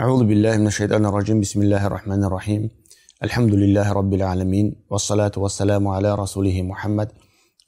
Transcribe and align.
أعوذ 0.00 0.24
بالله 0.24 0.56
من 0.56 0.66
الشيطان 0.66 1.06
الرجيم 1.06 1.40
بسم 1.40 1.62
الله 1.62 1.86
الرحمن 1.86 2.24
الرحيم 2.24 2.70
الحمد 3.22 3.54
لله 3.54 3.92
رب 3.92 4.14
العالمين 4.14 4.86
والصلاة 4.90 5.32
والسلام 5.36 5.88
على 5.88 6.14
رسوله 6.14 6.62
محمد 6.62 7.08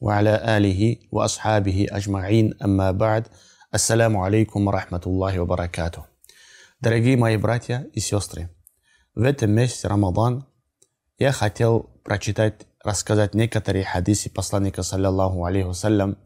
وعلى 0.00 0.56
آله 0.56 0.96
وأصحابه 1.12 1.86
أجمعين 1.90 2.54
أما 2.64 2.90
بعد 2.90 3.26
Ассаляму 3.70 4.24
алейкум 4.24 4.70
рахматуллахи 4.70 5.38
ва 5.38 5.46
баракату. 5.46 6.06
Дорогие 6.80 7.16
мои 7.16 7.36
братья 7.36 7.86
и 7.92 8.00
сестры, 8.00 8.50
в 9.14 9.22
этом 9.22 9.50
месяце 9.50 9.88
Рамадан 9.88 10.46
я 11.18 11.32
хотел 11.32 11.90
прочитать, 12.04 12.66
рассказать 12.84 13.34
некоторые 13.34 13.84
хадисы 13.84 14.30
посланника, 14.30 14.82
саллиллаху 14.82 15.44
алейхи 15.44 15.66
вассалям, 15.66 16.16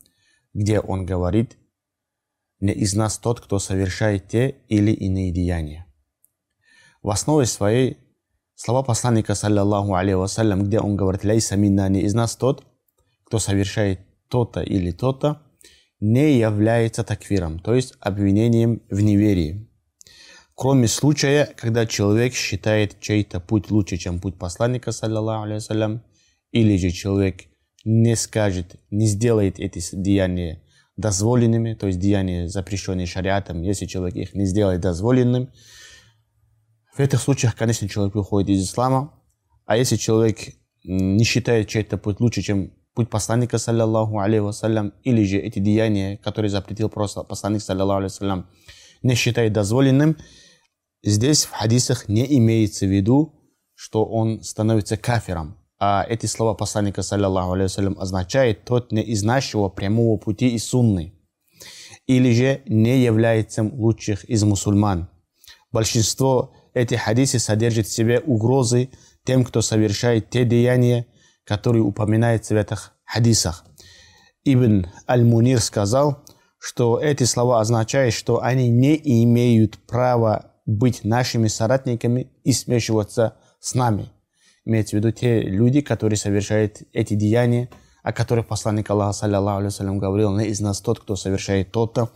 где 0.55 0.79
он 0.79 1.07
говорит, 1.07 1.57
не 2.61 2.73
из 2.73 2.95
нас 2.95 3.18
тот, 3.18 3.41
кто 3.41 3.59
совершает 3.59 4.29
те 4.29 4.57
или 4.68 4.93
иные 4.93 5.32
деяния. 5.32 5.84
В 7.07 7.11
основе 7.11 7.46
своей 7.46 7.99
слова 8.57 8.82
посланника, 8.82 9.36
саллиллаху 9.36 9.94
алейхи 9.94 10.17
вассалям, 10.17 10.64
где 10.64 10.81
он 10.81 10.96
говорит, 10.96 11.22
лейса 11.22 11.54
минна, 11.54 11.89
не 11.89 12.00
из 12.00 12.14
нас 12.14 12.35
тот, 12.35 12.64
кто 13.26 13.39
совершает 13.39 14.00
то-то 14.29 14.61
или 14.61 14.90
то-то, 14.90 15.40
не 16.00 16.36
является 16.36 17.04
таквиром, 17.04 17.61
то 17.61 17.75
есть 17.75 17.95
обвинением 18.00 18.82
в 18.90 19.03
неверии. 19.03 19.71
Кроме 20.57 20.89
случая, 20.89 21.48
когда 21.57 21.86
человек 21.86 22.34
считает 22.34 22.98
чей-то 22.98 23.39
путь 23.39 23.70
лучше, 23.70 23.98
чем 23.98 24.18
путь 24.18 24.36
посланника, 24.36 24.90
саллиллаху 24.90 25.46
алейhi 25.48 26.00
или 26.50 26.76
же 26.76 26.90
человек 26.90 27.43
не 27.84 28.17
скажет, 28.17 28.81
не 28.90 29.07
сделает 29.07 29.61
эти 29.61 29.81
деяния 29.93 30.61
дозволенными, 30.96 31.75
то 31.75 31.86
есть 31.86 32.00
деяния, 32.00 32.48
запрещенные 32.48 33.06
шариатом, 33.06 33.62
если 33.62 33.86
человек 33.86 34.17
их 34.17 34.34
не 34.34 34.47
сделает 34.47 34.81
дозволенным, 34.81 35.53
в 36.97 37.00
этих 37.00 37.20
случаях, 37.20 37.55
конечно, 37.55 37.89
человек 37.89 38.14
выходит 38.14 38.48
из 38.48 38.64
ислама, 38.64 39.12
а 39.67 39.77
если 39.77 39.97
человек 39.97 40.39
не 40.84 41.25
считает 41.25 41.69
чей-то 41.69 41.98
путь 41.98 42.20
лучше, 42.20 42.41
чем 42.41 42.73
путь 42.95 43.11
посланника, 43.11 43.59
саллиллаху 43.59 44.19
алейhi 44.19 44.41
вассалям, 44.41 44.95
или 45.03 45.23
же 45.25 45.37
эти 45.37 45.59
деяния, 45.59 46.17
которые 46.17 46.48
запретил 46.48 46.89
просто 46.89 47.23
посланник, 47.23 47.61
саллиллаху 47.61 48.01
алейhi 48.01 48.05
вассалям, 48.05 48.47
не 49.03 49.15
считает 49.15 49.53
дозволенным, 49.53 50.17
здесь 51.03 51.45
в 51.45 51.51
хадисах 51.51 52.09
не 52.09 52.39
имеется 52.39 52.87
в 52.87 52.91
виду, 52.91 53.35
что 53.75 54.07
он 54.07 54.42
становится 54.42 54.97
кафиром. 54.97 55.59
А 55.79 56.07
эти 56.09 56.25
слова 56.25 56.55
посланника, 56.55 57.03
саллиллаху 57.03 57.55
алейhi 57.55 57.65
вассалям, 57.65 57.98
означает 57.98 58.65
тот 58.65 58.91
не 58.91 59.03
из 59.03 59.23
нашего 59.23 59.69
прямого 59.69 60.17
пути 60.17 60.48
и 60.48 60.59
сунны, 60.59 61.13
или 62.07 62.33
же 62.33 62.63
не 62.65 63.03
является 63.03 63.63
лучших 63.63 64.25
из 64.25 64.45
мусульман. 64.45 65.11
Большинство 65.73 66.55
этих 66.77 67.01
хадисов 67.01 67.41
содержит 67.41 67.87
в 67.87 67.93
себе 67.93 68.21
угрозы 68.21 68.91
тем, 69.25 69.45
кто 69.45 69.63
совершает 69.63 70.29
те 70.29 70.45
деяния, 70.45 71.07
который 71.45 71.79
упоминается 71.79 72.55
в 72.55 72.59
этих 72.59 72.93
хадисах. 73.05 73.65
Ибн 74.45 74.87
Аль-Мунир 75.09 75.61
сказал, 75.61 76.23
что 76.59 77.01
эти 77.01 77.25
слова 77.25 77.61
означают, 77.61 78.15
что 78.15 78.43
они 78.43 78.69
не 78.69 78.95
имеют 79.25 79.79
права 79.87 80.53
быть 80.67 81.03
нашими 81.03 81.49
соратниками 81.49 82.31
и 82.45 82.53
смешиваться 82.53 83.37
с 83.59 83.75
нами. 83.75 84.11
Имеется 84.67 84.97
в 84.97 84.99
виду 84.99 85.13
те 85.13 85.41
люди, 85.41 85.81
которые 85.81 86.19
совершают 86.19 86.83
эти 86.93 87.15
деяния, 87.15 87.71
о 88.03 88.13
которых 88.13 88.47
посланник 88.47 88.91
Аллаха, 88.91 89.13
саллиллаху 89.13 89.63
алейhi 89.65 89.99
говорил, 89.99 90.37
не 90.37 90.47
из 90.49 90.61
нас 90.61 90.81
тот, 90.81 91.01
кто 91.01 91.17
совершает 91.17 91.73
то-то 91.73 92.11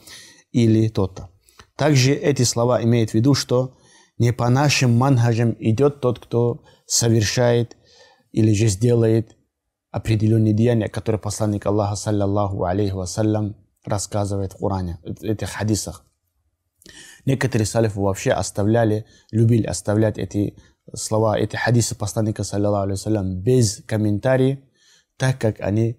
или 0.53 0.89
то-то. 0.89 1.31
Также 1.77 2.13
эти 2.13 2.43
слова 2.43 2.83
имеют 2.83 3.11
в 3.11 3.15
виду, 3.15 3.35
что 3.35 3.77
не 4.21 4.35
по 4.35 4.51
нашим 4.51 4.99
манхажам 4.99 5.57
идет 5.59 6.03
тот, 6.03 6.19
кто 6.19 6.63
совершает 6.85 7.79
или 8.33 8.53
же 8.53 8.67
сделает 8.67 9.35
определенные 9.91 10.53
деяния, 10.53 10.89
которые 10.89 11.19
посланник 11.19 11.65
Аллаха, 11.65 11.97
саллаллаху 11.97 12.65
алейхи 12.65 12.93
вассалям, 12.93 13.57
рассказывает 13.83 14.53
в 14.53 14.59
Коране, 14.59 14.99
в 15.03 15.25
этих 15.25 15.49
хадисах. 15.49 16.05
Некоторые 17.25 17.65
салифы 17.65 17.99
вообще 17.99 18.33
оставляли, 18.33 19.07
любили 19.31 19.67
оставлять 19.67 20.19
эти 20.19 20.55
слова, 20.95 21.39
эти 21.39 21.57
хадисы 21.57 21.95
посланника, 21.95 22.45
саллаллаху 22.45 22.83
алейхи 22.83 22.99
вассалям, 22.99 23.41
без 23.41 23.83
комментариев, 23.87 24.59
так 25.17 25.41
как 25.41 25.61
они 25.61 25.97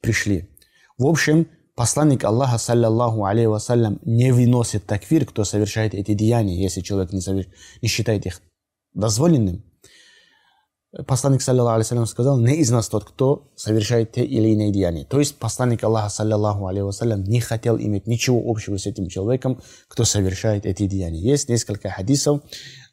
пришли. 0.00 0.48
В 0.96 1.04
общем, 1.04 1.46
посланник 1.78 2.24
Аллаха, 2.24 2.58
саллаллаху 2.58 3.24
алейхи 3.24 3.46
вассалям, 3.46 4.00
не 4.04 4.32
выносит 4.32 4.84
такфир, 4.84 5.24
кто 5.24 5.44
совершает 5.44 5.94
эти 5.94 6.12
деяния, 6.12 6.60
если 6.60 6.80
человек 6.80 7.12
не, 7.12 7.20
соверш... 7.20 7.46
не 7.80 7.88
считает 7.88 8.26
их 8.26 8.42
дозволенным. 8.94 9.64
Посланник, 11.06 11.40
саллиллаху 11.40 11.80
алейhi 11.80 12.06
сказал, 12.06 12.40
не 12.40 12.56
из 12.56 12.70
нас 12.72 12.88
тот, 12.88 13.04
кто 13.04 13.52
совершает 13.54 14.10
те 14.10 14.24
или 14.24 14.48
иные 14.48 14.72
деяния. 14.72 15.04
То 15.04 15.20
есть 15.20 15.36
посланник 15.36 15.84
Аллаха, 15.84 16.08
саллиллаху 16.08 16.66
алейhi 16.66 17.16
не 17.28 17.40
хотел 17.40 17.78
иметь 17.78 18.08
ничего 18.08 18.42
общего 18.44 18.76
с 18.76 18.86
этим 18.86 19.06
человеком, 19.06 19.62
кто 19.86 20.02
совершает 20.02 20.66
эти 20.66 20.88
деяния. 20.88 21.20
Есть 21.20 21.48
несколько 21.48 21.90
хадисов, 21.90 22.40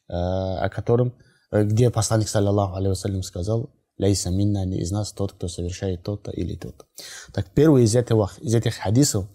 э, 0.08 0.12
о 0.12 0.68
котором, 0.68 1.12
э, 1.50 1.64
где 1.64 1.90
посланник, 1.90 2.28
саллиллаху 2.28 2.76
алейhi 2.76 3.22
сказал, 3.22 3.68
Лейса 3.98 4.30
минна 4.30 4.64
не 4.66 4.78
из 4.78 4.90
нас 4.90 5.12
тот, 5.12 5.32
кто 5.32 5.48
совершает 5.48 6.02
то-то 6.02 6.30
или 6.30 6.54
то-то. 6.54 6.84
Так 7.32 7.50
первый 7.50 7.84
из, 7.84 7.96
этого, 7.96 8.30
из 8.40 8.54
этих 8.54 8.74
хадисов, 8.74 9.26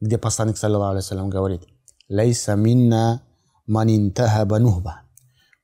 где 0.00 0.18
посланник, 0.18 0.56
саллиллаху 0.56 0.96
алейhi 0.96 1.28
говорит, 1.28 1.62
Лейса 2.08 2.54
минна 2.54 3.22
манинтахаба 3.66 4.58
нухба. 4.58 5.02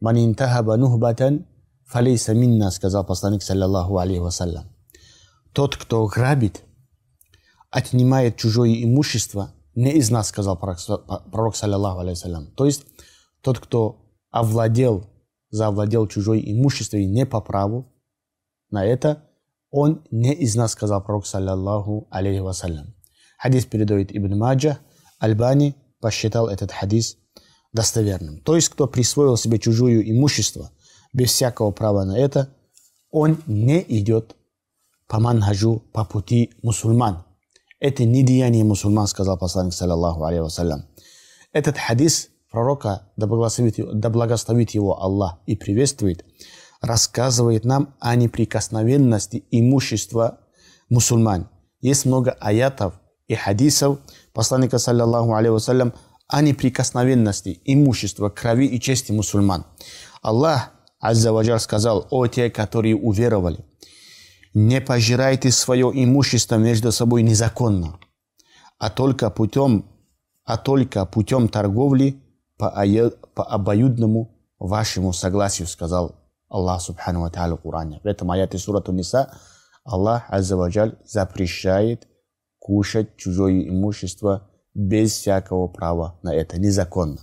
Манинтахаба 0.00 0.76
нухбатан 0.76 1.46
Фалейса 1.86 2.34
минна, 2.34 2.70
сказал 2.70 3.04
посланник, 3.04 3.42
саллиллаху 3.42 3.98
алейхи. 3.98 4.60
Тот, 5.52 5.76
кто 5.76 6.06
грабит, 6.06 6.62
отнимает 7.70 8.36
чужое 8.36 8.82
имущество, 8.82 9.52
не 9.74 9.92
из 9.92 10.10
нас, 10.10 10.28
сказал 10.28 10.58
пророк, 10.58 11.56
саллиллаху 11.56 12.00
алейхи. 12.00 12.28
То 12.56 12.66
есть 12.66 12.84
тот, 13.40 13.58
кто 13.58 14.04
овладел, 14.30 15.06
завладел 15.50 16.06
чужое 16.06 16.40
имущество 16.40 16.96
и 16.96 17.06
не 17.06 17.24
по 17.24 17.40
праву 17.40 17.93
на 18.74 18.84
это, 18.84 19.24
он 19.70 20.04
не 20.10 20.34
из 20.34 20.54
нас, 20.54 20.72
сказал 20.72 21.02
пророк, 21.02 21.26
саллиллаху 21.26 22.06
алейхи 22.10 22.40
вассалям. 22.40 22.94
Хадис 23.38 23.64
передает 23.64 24.14
Ибн 24.14 24.36
Маджа, 24.36 24.78
Альбани 25.18 25.74
посчитал 26.00 26.48
этот 26.48 26.70
хадис 26.70 27.16
достоверным. 27.72 28.40
То 28.40 28.54
есть, 28.54 28.68
кто 28.68 28.86
присвоил 28.86 29.38
себе 29.38 29.58
чужое 29.58 30.02
имущество– 30.02 30.70
без 31.14 31.30
всякого 31.30 31.70
права 31.70 32.04
на 32.04 32.18
это, 32.18 32.48
он 33.10 33.38
не 33.46 33.82
идет 33.88 34.36
по 35.06 35.20
манхаджу, 35.20 35.82
по 35.92 36.04
пути 36.04 36.50
мусульман. 36.62 37.24
Это 37.80 38.04
не 38.04 38.22
деяние 38.22 38.64
мусульман, 38.64 39.06
сказал 39.06 39.38
посланник, 39.38 39.72
саллаллаху 39.72 40.24
алейhi 40.24 40.42
вассалям. 40.42 40.84
Этот 41.52 41.78
хадис 41.78 42.30
пророка, 42.50 43.12
да 43.16 43.26
благословит, 43.26 43.76
да 43.78 44.10
благословит 44.10 44.72
его 44.72 45.00
Аллах 45.00 45.38
и 45.46 45.56
приветствует, 45.56 46.24
рассказывает 46.84 47.64
нам 47.64 47.94
о 48.00 48.14
неприкосновенности 48.14 49.44
имущества 49.50 50.40
мусульман. 50.88 51.48
Есть 51.80 52.04
много 52.04 52.32
аятов 52.32 52.94
и 53.26 53.34
хадисов 53.34 53.98
посланника, 54.32 54.78
саллаллаху 54.78 55.34
алейhi 55.34 55.52
вассалям, 55.52 55.94
о 56.26 56.42
неприкосновенности 56.42 57.60
имущества, 57.64 58.28
крови 58.28 58.66
и 58.66 58.80
чести 58.80 59.12
мусульман. 59.12 59.66
Аллах 60.22 60.70
Аззаваджар 61.00 61.60
сказал, 61.60 62.06
о 62.10 62.26
те, 62.26 62.50
которые 62.50 62.96
уверовали, 62.96 63.64
не 64.54 64.80
пожирайте 64.80 65.50
свое 65.50 65.90
имущество 65.92 66.56
между 66.56 66.92
собой 66.92 67.22
незаконно, 67.22 67.98
а 68.78 68.88
только 68.90 69.28
путем, 69.30 69.84
а 70.44 70.56
только 70.56 71.04
путем 71.04 71.48
торговли 71.48 72.22
по, 72.56 72.70
по 73.34 73.44
обоюдному 73.44 74.34
вашему 74.58 75.12
согласию, 75.12 75.68
сказал 75.68 76.23
Аллах 76.54 76.80
Субхану 76.80 77.22
Ва 77.22 77.30
Та'аля 77.30 77.56
в 77.56 77.62
Коране. 77.62 78.00
В 78.04 78.06
этом 78.06 78.30
аяте 78.30 78.58
Сурату 78.58 78.92
Ниса 78.92 79.36
Аллах 79.84 80.22
Аззаваджаль 80.28 80.96
запрещает 81.04 82.06
кушать 82.60 83.16
чужое 83.16 83.68
имущество 83.68 84.48
без 84.72 85.12
всякого 85.12 85.66
права 85.66 86.18
на 86.22 86.32
это, 86.32 86.60
незаконно. 86.60 87.18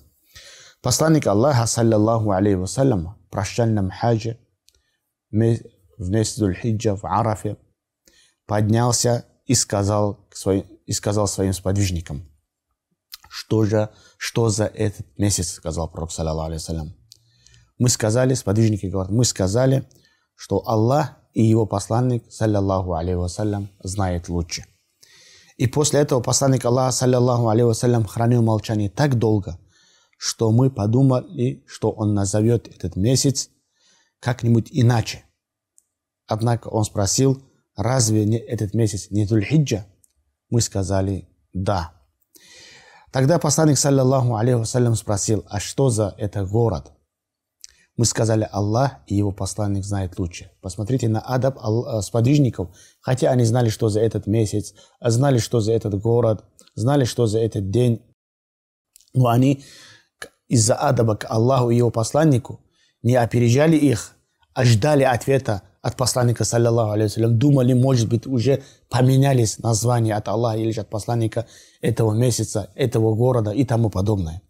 Посланник 0.82 1.28
Аллаха, 1.28 1.66
саллиллаху 1.66 2.32
алейхи 2.32 2.58
вассалям, 2.58 3.18
прощальном 3.30 3.90
хаджи 3.90 4.38
в 5.30 6.10
месяц 6.10 6.38
Дульхиджа 6.38 6.98
в 6.98 7.06
Арафе 7.06 7.56
поднялся 8.46 9.26
и 9.46 9.56
сказал, 9.56 10.28
своим, 10.34 10.66
и 10.86 10.92
сказал 10.92 11.28
своим 11.28 11.54
сподвижникам, 11.54 12.30
что 13.30 13.64
же, 13.64 13.90
что 14.18 14.50
за 14.50 14.66
этот 14.66 15.06
месяц, 15.18 15.54
сказал 15.54 15.90
пророк, 15.90 16.12
саллиллаху 16.12 16.52
алейhi 16.52 16.92
Мы 17.82 17.90
сказали, 17.90 18.36
сподвижники 18.36 18.86
говорят, 18.86 19.12
мы 19.12 19.26
сказали, 19.26 19.90
что 20.36 20.62
Аллах 20.68 21.18
и 21.34 21.42
его 21.42 21.66
посланник, 21.66 22.32
саллиллаху 22.32 22.94
алейhi 22.94 23.18
вассалям, 23.18 23.72
знает 23.82 24.30
лучше. 24.30 24.66
И 25.58 25.66
после 25.66 26.02
этого 26.02 26.22
посланник 26.22 26.64
Аллаха, 26.64 26.92
саллиллаху 26.92 27.50
алейhi 27.50 27.66
вассалям, 27.66 28.06
хранил 28.06 28.44
молчание 28.44 28.88
так 28.88 29.18
долго, 29.18 29.58
что 30.20 30.52
мы 30.52 30.70
подумали, 30.70 31.64
что 31.66 31.90
он 31.90 32.14
назовет 32.14 32.68
этот 32.68 32.96
месяц 32.96 33.50
как-нибудь 34.20 34.68
иначе. 34.70 35.24
Однако 36.28 36.68
он 36.68 36.84
спросил, 36.84 37.42
разве 37.76 38.26
не 38.26 38.38
этот 38.38 38.76
месяц 38.76 39.10
не 39.10 39.26
Тульхиджа? 39.26 39.88
Мы 40.52 40.62
сказали, 40.62 41.28
да. 41.52 41.94
Тогда 43.12 43.40
посланник, 43.40 43.80
саллиллаху 43.80 44.36
алейхи 44.36 44.94
спросил, 44.94 45.44
а 45.50 45.60
что 45.60 45.90
за 45.90 46.14
это 46.20 46.46
город? 46.46 46.92
Мы 47.98 48.06
сказали, 48.06 48.48
Аллах 48.52 48.94
и 49.08 49.16
его 49.16 49.32
посланник 49.32 49.84
знает 49.84 50.18
лучше. 50.18 50.52
Посмотрите 50.62 51.08
на 51.08 51.20
адаб 51.20 51.58
э, 51.58 52.02
сподвижников, 52.02 52.70
хотя 53.02 53.32
они 53.32 53.44
знали, 53.44 53.70
что 53.70 53.90
за 53.90 54.00
этот 54.00 54.28
месяц, 54.28 54.74
знали, 55.02 55.40
что 55.40 55.60
за 55.60 55.74
этот 55.74 56.00
город, 56.00 56.44
знали, 56.76 57.04
что 57.06 57.28
за 57.28 57.40
этот 57.40 57.70
день. 57.70 58.02
Но 59.14 59.28
они 59.28 59.64
из-за 60.48 60.76
адаба 60.76 61.16
к 61.16 61.26
Аллаху 61.30 61.70
и 61.70 61.78
его 61.78 61.92
посланнику 61.92 62.62
не 63.04 63.16
опережали 63.16 63.76
их, 63.76 64.16
а 64.54 64.66
ждали 64.66 65.04
ответа 65.04 65.64
от 65.82 65.96
посланника, 65.98 66.44
саллиллаху 66.44 66.92
алейhi 66.92 67.28
думали, 67.28 67.74
может 67.74 68.08
быть, 68.08 68.28
уже 68.28 68.62
поменялись 68.90 69.58
названия 69.60 70.16
от 70.16 70.28
Аллаха 70.28 70.58
или 70.60 70.72
же 70.72 70.82
от 70.82 70.90
посланника 70.90 71.48
этого 71.82 72.14
месяца, 72.14 72.70
этого 72.76 73.16
города 73.16 73.52
и 73.52 73.66
тому 73.66 73.90
подобное. 73.90 74.42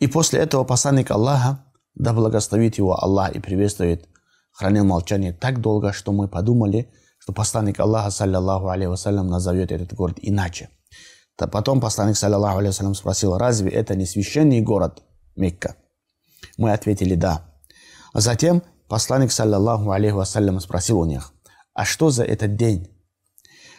И 0.00 0.08
после 0.08 0.40
этого 0.40 0.64
посланник 0.64 1.10
Аллаха 1.10 1.64
да 1.96 2.12
благословит 2.12 2.78
его 2.78 2.94
Аллах 2.94 3.34
и 3.34 3.40
приветствует, 3.40 4.06
хранил 4.52 4.84
молчание 4.84 5.32
так 5.32 5.60
долго, 5.60 5.92
что 5.92 6.12
мы 6.12 6.28
подумали, 6.28 6.92
что 7.18 7.32
посланник 7.32 7.80
Аллаха, 7.80 8.10
саллиллаху 8.10 8.68
алейhi 8.68 8.88
вассалям, 8.88 9.26
назовет 9.26 9.72
этот 9.72 9.94
город 9.94 10.18
иначе. 10.20 10.68
То 11.36 11.48
потом 11.48 11.80
посланник, 11.80 12.16
саллиллаху 12.16 12.58
алейhi 12.58 12.68
вассалям, 12.68 12.94
спросил, 12.94 13.36
разве 13.38 13.70
это 13.70 13.96
не 13.96 14.06
священный 14.06 14.60
город 14.60 15.02
Мекка? 15.34 15.76
Мы 16.58 16.72
ответили 16.72 17.14
«да». 17.14 17.44
А 18.12 18.20
затем 18.20 18.62
посланник, 18.88 19.32
саллиллаху 19.32 19.90
алейhi 19.90 20.12
вассалям, 20.12 20.60
спросил 20.60 21.00
у 21.00 21.06
них, 21.06 21.32
а 21.72 21.84
что 21.84 22.10
за 22.10 22.24
этот 22.24 22.56
день? 22.56 22.88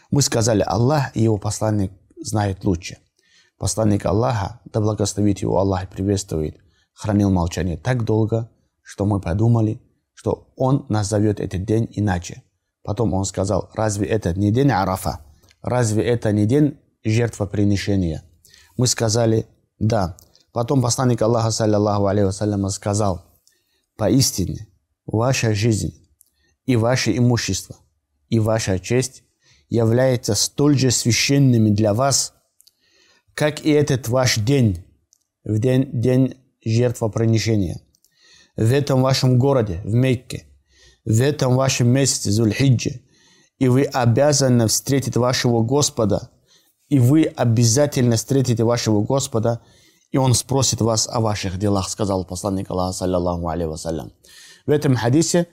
Мы 0.10 0.22
сказали, 0.22 0.64
Аллах 0.66 1.16
и 1.16 1.22
его 1.22 1.38
посланник 1.38 1.92
знают 2.20 2.64
лучше. 2.64 2.98
Посланник 3.58 4.06
Аллаха, 4.06 4.62
да 4.66 4.80
благословит 4.80 5.40
его 5.40 5.58
Аллах 5.58 5.84
и 5.84 5.88
приветствует, 5.88 6.60
хранил 6.98 7.30
молчание 7.30 7.78
так 7.78 8.04
долго, 8.04 8.50
что 8.82 9.06
мы 9.06 9.22
подумали, 9.22 9.80
что 10.14 10.52
он 10.56 10.86
назовет 10.90 11.40
этот 11.40 11.64
день 11.64 11.88
иначе. 11.92 12.42
Потом 12.84 13.14
он 13.14 13.26
сказал, 13.26 13.70
разве 13.74 14.08
это 14.08 14.34
не 14.34 14.52
день 14.52 14.72
Арафа? 14.72 15.20
Разве 15.62 16.04
это 16.04 16.32
не 16.32 16.46
день 16.46 16.80
жертвоприношения? 17.04 18.24
Мы 18.78 18.88
сказали, 18.88 19.46
да. 19.78 20.18
Потом 20.52 20.82
посланник 20.82 21.22
Аллаха, 21.22 21.52
саллиллаху 21.52 22.08
алейhi 22.08 22.26
вассалям, 22.26 22.68
сказал, 22.70 23.26
поистине, 23.96 24.68
ваша 25.06 25.54
жизнь 25.54 25.94
и 26.66 26.76
ваше 26.76 27.16
имущество 27.16 27.76
и 28.30 28.40
ваша 28.40 28.80
честь 28.80 29.24
являются 29.70 30.34
столь 30.34 30.78
же 30.78 30.92
священными 30.92 31.70
для 31.70 31.94
вас, 31.94 32.34
как 33.36 33.64
и 33.64 33.70
этот 33.70 34.08
ваш 34.08 34.38
день, 34.38 34.84
в 35.44 35.60
день, 35.60 35.90
день 35.94 36.36
жертвоприношения. 36.66 37.82
В 38.56 38.72
этом 38.74 39.02
вашем 39.02 39.38
городе, 39.38 39.82
в 39.84 39.94
Мекке, 39.94 40.46
в 41.06 41.22
этом 41.22 41.56
вашем 41.56 41.88
месяце, 41.90 42.32
Зульхиджи, 42.32 43.02
и 43.60 43.68
вы 43.68 43.84
обязаны 43.84 44.68
встретить 44.68 45.16
вашего 45.16 45.64
Господа, 45.64 46.30
и 46.90 47.00
вы 47.00 47.24
обязательно 47.24 48.16
встретите 48.16 48.64
вашего 48.64 49.02
Господа, 49.02 49.62
и 50.12 50.18
Он 50.18 50.34
спросит 50.34 50.82
вас 50.82 51.08
о 51.08 51.20
ваших 51.20 51.58
делах, 51.60 51.90
сказал 51.90 52.26
посланник 52.26 52.70
Аллаха, 52.70 52.94
саллиллаху 52.94 53.48
алейhi 53.48 53.68
вассалям. 53.68 54.12
В 54.66 54.72
этом 54.72 54.96
хадисе 54.96 55.48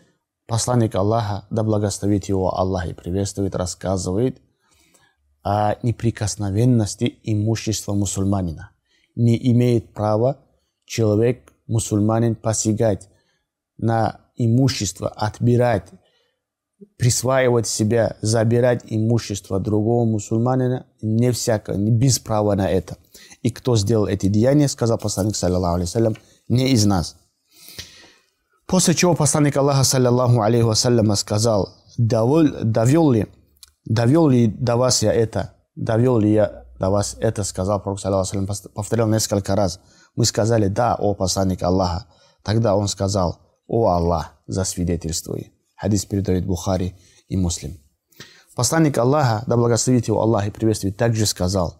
посланник 0.47 0.95
Аллаха, 0.95 1.47
да 1.51 1.63
благословит 1.63 2.27
его 2.27 2.57
Аллах 2.57 2.87
и 2.87 2.95
приветствует, 2.95 3.55
рассказывает 3.55 4.41
о 5.43 5.77
неприкосновенности 5.83 7.19
имущества 7.23 7.93
мусульманина. 7.93 8.71
Не 9.15 9.37
имеет 9.53 9.93
права 9.93 10.39
человек, 10.85 11.53
мусульманин, 11.67 12.35
посягать 12.35 13.09
на 13.77 14.21
имущество, 14.37 15.09
отбирать, 15.09 15.89
присваивать 16.97 17.67
себя, 17.67 18.17
забирать 18.21 18.83
имущество 18.87 19.61
другого 19.61 20.05
мусульманина, 20.05 20.87
не 21.03 21.33
всяко, 21.33 21.75
не 21.75 21.91
без 21.91 22.19
права 22.19 22.55
на 22.55 22.71
это. 22.71 22.97
И 23.43 23.51
кто 23.51 23.77
сделал 23.77 24.07
эти 24.07 24.27
деяния, 24.27 24.69
сказал 24.69 24.99
посланник, 24.99 25.37
саллиллаху 25.37 25.81
алейhi 25.81 26.19
не 26.49 26.71
из 26.71 26.85
нас. 26.85 27.17
После 28.67 28.95
чего 28.95 29.15
посланник 29.15 29.57
Аллаха, 29.57 29.85
саллиллаху 29.85 30.41
алейхи 30.41 30.65
вассаляма, 30.65 31.17
сказал, 31.17 31.69
довел, 31.99 32.65
довел 32.65 33.11
ли, 33.11 33.27
довел 33.85 34.29
ли 34.29 34.47
до 34.47 34.77
вас 34.77 35.03
я 35.03 35.13
это, 35.13 35.55
довел 35.77 36.19
ли 36.19 36.33
я 36.33 36.65
до 36.81 36.91
вас 36.91 37.17
это, 37.21 37.45
сказал 37.45 37.81
Пророк, 37.81 38.01
саллиллаху 38.01 38.71
повторял 38.75 39.09
несколько 39.09 39.55
раз. 39.55 39.81
Мы 40.15 40.25
сказали, 40.25 40.69
да, 40.69 40.95
о 40.95 41.15
посланник 41.15 41.63
Аллаха. 41.63 42.07
Тогда 42.43 42.77
он 42.77 42.89
сказал, 42.89 43.39
о 43.67 43.89
Аллах, 43.89 44.33
засвидетельствуй. 44.47 45.53
Хадис 45.77 46.05
передает 46.05 46.47
Бухари 46.47 46.95
и 47.29 47.37
Муслим. 47.37 47.79
Посланник 48.55 48.97
Аллаха, 48.99 49.43
да 49.47 49.57
благословит 49.57 50.07
его 50.07 50.21
Аллах 50.21 50.47
и 50.47 50.51
приветствует, 50.51 50.97
также 50.97 51.27
сказал, 51.27 51.77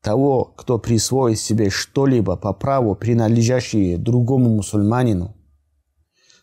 того, 0.00 0.44
кто 0.56 0.78
присвоит 0.78 1.38
себе 1.38 1.70
что-либо 1.70 2.36
по 2.36 2.52
праву, 2.52 2.94
принадлежащее 2.94 3.98
другому 3.98 4.50
мусульманину, 4.50 5.36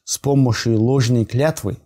с 0.03 0.17
помощью 0.17 0.81
ложной 0.81 1.25
клятвы, 1.25 1.77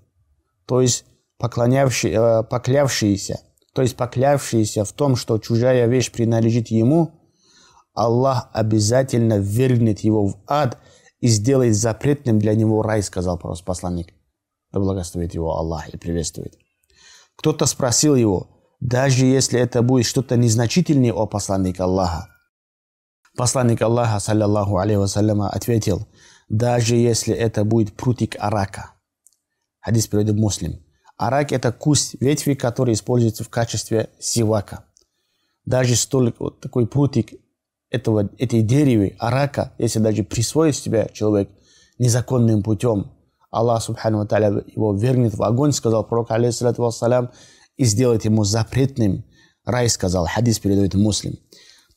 то 0.66 0.82
есть 0.82 1.06
поклонявший, 1.38 2.12
э, 2.12 2.44
поклявшиеся, 2.44 3.40
то 3.74 3.82
есть 3.82 3.96
поклявшиеся 3.96 4.84
в 4.84 4.92
том, 4.92 5.16
что 5.16 5.38
чужая 5.38 5.88
вещь 5.88 6.12
принадлежит 6.12 6.68
ему, 6.68 7.21
Аллах 7.94 8.50
обязательно 8.54 9.40
вернет 9.40 10.00
его 10.00 10.28
в 10.28 10.38
ад 10.48 10.78
и 11.20 11.28
сделает 11.28 11.76
запретным 11.76 12.40
для 12.40 12.56
него 12.56 12.82
рай, 12.82 13.04
сказал 13.04 13.38
посланник. 13.38 14.14
Да 14.72 14.80
благословит 14.80 15.34
его 15.34 15.58
Аллах 15.58 15.90
и 15.90 15.98
приветствует. 15.98 16.58
Кто-то 17.36 17.66
спросил 17.66 18.16
его, 18.16 18.48
даже 18.80 19.26
если 19.26 19.60
это 19.60 19.82
будет 19.82 20.06
что-то 20.06 20.38
незначительное 20.38 21.14
о 21.14 21.28
посланнике 21.28 21.84
Аллаха. 21.84 22.28
Посланник 23.38 23.82
Аллаха, 23.82 24.20
саллиллаху 24.20 24.78
алейхи 24.78 24.98
вассаляма, 24.98 25.50
ответил, 25.50 26.08
даже 26.50 26.96
если 26.96 27.34
это 27.34 27.64
будет 27.64 27.96
прутик 27.96 28.36
арака. 28.40 28.94
Хадис 29.80 30.08
переводит 30.08 30.36
муслим. 30.36 30.84
Арак– 31.18 31.52
это 31.54 31.72
куст 31.72 32.16
ветви, 32.20 32.56
который 32.56 32.94
используется 32.94 33.44
в 33.44 33.50
качестве 33.50 34.10
сивака. 34.20 34.86
Даже 35.66 35.96
столь 35.96 36.34
вот 36.40 36.60
такой 36.60 36.88
прутик 36.88 37.34
этого, 37.92 38.30
этой 38.40 38.62
деревы, 38.62 39.16
арака, 39.20 39.74
если 39.78 40.00
даже 40.00 40.24
присвоит 40.24 40.76
себя 40.76 41.10
человек 41.14 41.50
незаконным 42.00 42.64
путем, 42.64 43.12
Аллах 43.52 43.84
Субхану 43.84 44.26
Та'аля 44.26 44.64
его 44.74 44.94
вернет 44.94 45.36
в 45.36 45.44
огонь, 45.44 45.74
сказал 45.74 46.06
пророк, 46.06 46.32
алейхиссалату 46.32 46.82
вассалям, 46.82 47.32
и 47.76 47.84
сделает 47.84 48.26
ему 48.26 48.46
запретным. 48.46 49.26
Рай 49.66 49.90
сказал, 49.90 50.26
хадис 50.26 50.60
передает 50.60 50.96
муслим. 50.96 51.36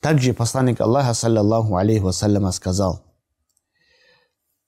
Также 0.01 0.33
посланник 0.33 0.81
Аллаха, 0.81 1.13
саллаллаху 1.13 1.77
алейхи 1.77 2.01
вассаляма, 2.01 2.51
сказал, 2.51 3.01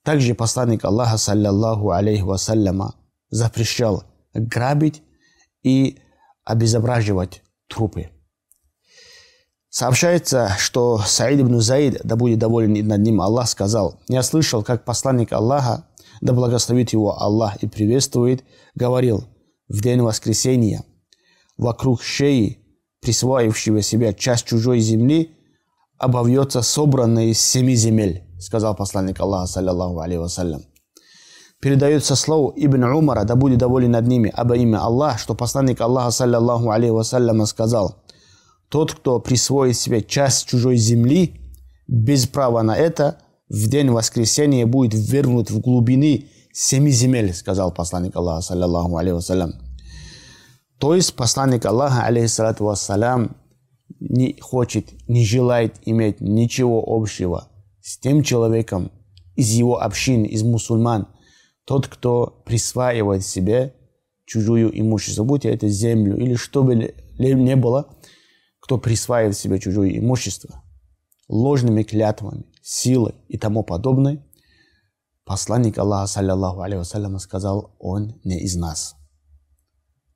также 0.02 0.34
посланник 0.34 0.84
Аллаха, 0.84 1.18
саллаллаху 1.18 1.90
алейхи 1.90 2.22
вассаляма, 2.22 2.94
запрещал 3.28 4.04
грабить 4.32 5.02
и 5.62 5.98
обезображивать 6.44 7.42
трупы. 7.68 8.08
Сообщается, 9.78 10.56
что 10.58 10.98
Саид 11.06 11.40
ибн 11.40 11.60
Заид, 11.60 12.00
да 12.02 12.16
будет 12.16 12.40
доволен 12.40 12.84
над 12.88 13.00
ним 13.00 13.20
Аллах, 13.20 13.48
сказал, 13.48 14.00
«Я 14.08 14.24
слышал, 14.24 14.64
как 14.64 14.84
посланник 14.84 15.32
Аллаха, 15.32 15.84
да 16.20 16.32
благословит 16.32 16.92
его 16.92 17.16
Аллах 17.22 17.62
и 17.62 17.68
приветствует, 17.68 18.42
говорил, 18.74 19.28
в 19.68 19.80
день 19.80 20.00
воскресения 20.00 20.82
вокруг 21.56 22.02
шеи, 22.02 22.58
присвоившего 23.02 23.80
себя 23.80 24.12
часть 24.12 24.46
чужой 24.46 24.80
земли, 24.80 25.36
обовьется 25.96 26.60
собранная 26.62 27.26
из 27.26 27.40
семи 27.40 27.76
земель», 27.76 28.24
сказал 28.40 28.74
посланник 28.74 29.20
Аллаха, 29.20 29.46
саллиллаху 29.46 30.00
алейhi 30.00 30.18
вассалям. 30.18 30.62
Передается 31.60 32.16
слово 32.16 32.52
Ибн 32.56 32.82
Умара, 32.82 33.22
да 33.22 33.36
будет 33.36 33.58
доволен 33.58 33.92
над 33.92 34.08
ними, 34.08 34.32
об 34.34 34.52
имя 34.52 34.78
Аллах, 34.78 35.20
что 35.20 35.36
посланник 35.36 35.80
Аллаха, 35.80 36.10
саллиллаху 36.10 36.68
алейhi 36.68 36.90
вассалям, 36.90 37.46
сказал– 37.46 38.02
тот, 38.68 38.92
кто 38.94 39.20
присвоит 39.20 39.76
себе 39.76 40.02
часть 40.02 40.46
чужой 40.46 40.76
земли, 40.76 41.40
без 41.86 42.26
права 42.26 42.62
на 42.62 42.76
это, 42.76 43.18
в 43.48 43.68
день 43.68 43.90
воскресения 43.90 44.66
будет 44.66 44.94
вернут 44.94 45.50
в 45.50 45.60
глубины 45.60 46.26
семи 46.52 46.90
земель, 46.90 47.32
сказал 47.32 47.72
посланник 47.72 48.14
Аллаха, 48.16 48.42
саллиллаху 48.42 48.96
алейhi 48.98 49.14
вассалям. 49.14 49.54
То 50.78 50.94
есть 50.94 51.14
посланник 51.14 51.64
Аллаха, 51.66 52.04
алейхиссалату 52.04 52.64
вассалям, 52.64 53.36
не 54.00 54.38
хочет, 54.40 54.92
не 55.08 55.24
желает 55.24 55.76
иметь 55.86 56.20
ничего 56.20 56.84
общего 56.86 57.48
с 57.80 57.98
тем 57.98 58.22
человеком 58.22 58.92
из 59.34 59.50
его 59.50 59.82
общин, 59.82 60.24
из 60.24 60.42
мусульман, 60.42 61.08
тот, 61.64 61.88
кто 61.88 62.42
присваивает 62.44 63.24
себе 63.24 63.74
чужую 64.26 64.78
имущество, 64.78 65.24
будь 65.24 65.46
это 65.46 65.68
землю 65.68 66.16
или 66.18 66.34
что 66.34 66.62
бы 66.62 66.94
ни 67.18 67.54
было, 67.54 67.88
кто 68.68 68.76
присваивает 68.76 69.34
себе 69.34 69.58
чужое 69.58 69.96
имущество 69.96 70.62
ложными 71.26 71.84
клятвами, 71.84 72.44
силой 72.60 73.14
и 73.26 73.38
тому 73.38 73.62
подобное, 73.62 74.22
посланник 75.24 75.78
Аллаха, 75.78 76.06
саллиллаху 76.06 76.60
алейhi 76.60 77.18
сказал, 77.18 77.74
он 77.78 78.20
не 78.24 78.38
из 78.40 78.56
нас. 78.56 78.94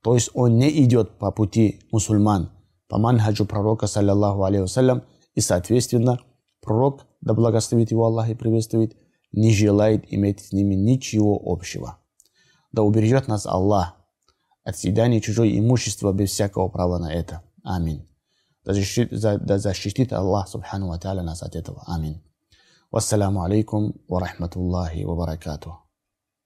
То 0.03 0.15
есть 0.17 0.33
он 0.35 0.59
не 0.59 0.69
идет 0.85 1.19
по 1.19 1.33
пути 1.33 1.81
мусульман, 1.93 2.51
по 2.89 2.99
манхаджу 2.99 3.47
пророка, 3.47 3.87
саллиллаху 3.87 4.45
алейhi 4.45 5.03
и, 5.35 5.41
соответственно, 5.41 6.21
пророк, 6.61 7.07
да 7.23 7.33
благословит 7.33 7.91
его 7.91 8.05
Аллах 8.05 8.29
и 8.29 8.35
приветствует, 8.35 8.95
не 9.33 9.51
желает 9.55 10.13
иметь 10.13 10.41
с 10.41 10.53
ними 10.53 10.75
ничего 10.75 11.41
общего. 11.43 12.01
Да 12.71 12.83
убережет 12.83 13.29
нас 13.29 13.47
Аллах 13.47 13.95
от 14.63 14.77
съедания 14.77 15.23
чужое 15.23 15.59
имущества 15.59 16.13
без 16.13 16.33
всякого 16.33 16.69
права 16.69 16.99
на 16.99 17.11
это. 17.15 17.43
Аминь. 17.65 18.12
Да 18.65 18.73
защитит, 18.75 19.21
да 19.21 19.59
защитит 19.59 20.13
Аллах 20.13 20.49
Субхану 20.49 20.89
Ва 20.89 20.99
Та'аля 20.99 21.23
нас 21.23 21.43
от 21.43 21.57
этого. 21.57 21.83
Аминь. 21.87 22.23